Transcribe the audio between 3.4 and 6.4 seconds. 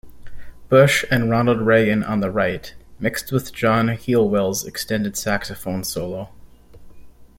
John Helliwell's extended saxophone solo.